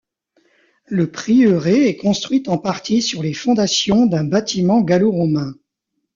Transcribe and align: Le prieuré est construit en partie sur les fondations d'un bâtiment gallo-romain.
Le 0.87 1.11
prieuré 1.11 1.87
est 1.87 1.95
construit 1.97 2.41
en 2.47 2.57
partie 2.57 3.03
sur 3.03 3.21
les 3.21 3.35
fondations 3.35 4.07
d'un 4.07 4.23
bâtiment 4.23 4.81
gallo-romain. 4.81 5.53